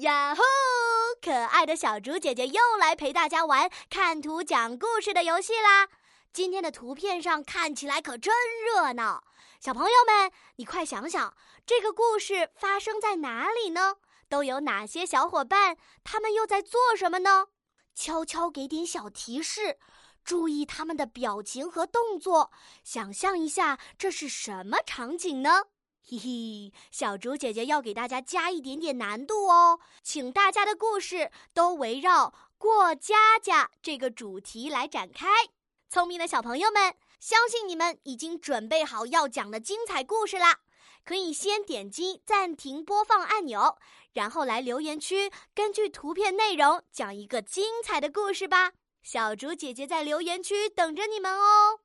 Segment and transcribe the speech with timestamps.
[0.00, 0.42] 呀吼！
[1.22, 5.88] 可爱的小竹姐姐又来陪大家玩看图讲故事的游戏啦。
[6.32, 9.24] 今天的图片上看起来可真热闹，
[9.58, 13.94] 小朋友们，你快想想，这个故事发生在哪里呢？
[14.28, 15.78] 都有哪些小伙伴？
[16.04, 17.46] 他们又在做什么呢？
[17.94, 19.78] 悄悄给点小提示，
[20.22, 22.50] 注意他们的表情和动作，
[22.84, 25.64] 想象一下这是什么场景呢？
[26.08, 35.26] 嘿嘿，小竹姐姐要给大家加一点点难度哦，请大家的故事都围绕过家家这个主题来展开。
[35.88, 40.60] 聪明的小朋友们，相信你们已经准备好要讲的精彩故事啦！
[41.04, 43.76] 可以先点击暂停播放按钮，
[44.12, 48.72] 然后来留言区根据图片内容讲一个精彩的故事吧。
[49.02, 51.80] 小竹姐姐在留言区等着你们哦。